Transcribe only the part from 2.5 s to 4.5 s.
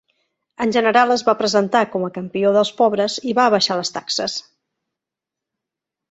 dels pobres i va abaixar les taxes.